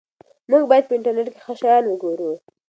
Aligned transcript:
موږ 0.49 0.63
باید 0.69 0.85
په 0.87 0.93
انټرنیټ 0.97 1.27
کې 1.33 1.39
ښه 1.45 1.53
شیان 1.59 1.83
وګورو. 1.87 2.31